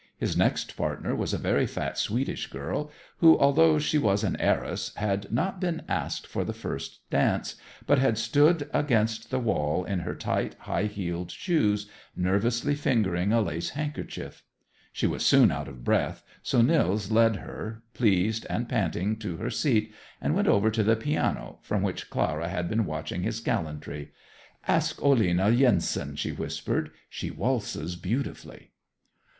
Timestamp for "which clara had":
21.83-22.67